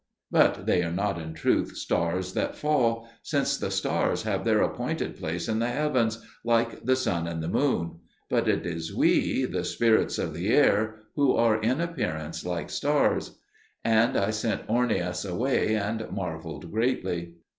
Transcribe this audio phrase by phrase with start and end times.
[0.31, 5.15] But they are not in truth stars that fall, since the stars have their appointed
[5.15, 9.63] place in the heavens, like the sun and the moon; but it is we, the
[9.63, 13.37] spirits of the air, who are in appearance like stars."
[13.85, 17.35] And I sent Ornias away, and marvelled greatly.